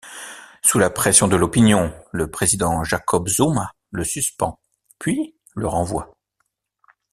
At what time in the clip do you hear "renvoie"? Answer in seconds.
5.67-6.11